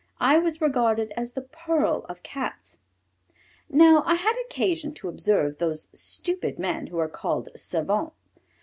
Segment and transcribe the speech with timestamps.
[0.19, 2.79] I was regarded as the pearl of Cats.
[3.69, 8.15] Now I had occasion to observe those stupid men who are called savants.